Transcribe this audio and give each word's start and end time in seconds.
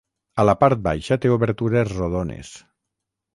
A 0.43 0.45
la 0.49 0.53
part 0.61 0.79
baixa 0.87 1.17
té 1.25 1.31
obertures 1.35 1.93
rodones. 1.99 2.51